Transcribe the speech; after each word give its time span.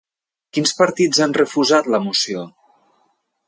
Quins 0.57 0.73
partits 0.79 1.21
han 1.25 1.37
refusat 1.39 1.91
la 1.97 2.03
moció? 2.09 2.51